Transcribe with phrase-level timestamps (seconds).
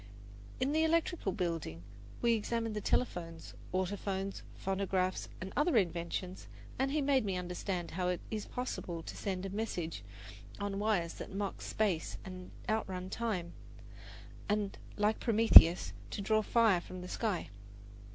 [0.59, 1.83] In the electrical building
[2.23, 6.47] we examined the telephones, autophones, phonographs, and other inventions,
[6.79, 10.03] and he made me understand how it is possible to send a message
[10.59, 13.53] on wires that mock space and outrun time,
[14.49, 17.51] and, like Prometheus, to draw fire from the sky.